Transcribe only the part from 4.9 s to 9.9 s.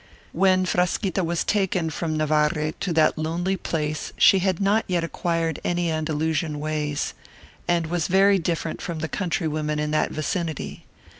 acquired any Andalusian ways, and was very different from the countrywomen